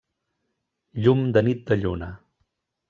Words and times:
Llum 1.03 1.21
de 1.37 1.45
nit 1.49 1.63
de 1.73 1.81
lluna. 1.85 2.13